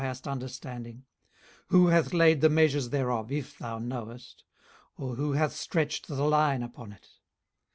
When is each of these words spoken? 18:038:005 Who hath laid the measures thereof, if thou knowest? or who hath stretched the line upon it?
18:038:005 0.01 1.03
Who 1.67 1.87
hath 1.89 2.11
laid 2.11 2.41
the 2.41 2.49
measures 2.49 2.89
thereof, 2.89 3.31
if 3.31 3.59
thou 3.59 3.77
knowest? 3.77 4.43
or 4.97 5.13
who 5.13 5.33
hath 5.33 5.53
stretched 5.53 6.07
the 6.07 6.23
line 6.25 6.63
upon 6.63 6.91
it? 6.91 7.07